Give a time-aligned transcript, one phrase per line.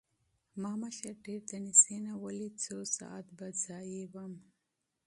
[0.61, 4.35] ما مشر ډېر د نزدې نه وليد څو ساعت پۀ ځائې ووم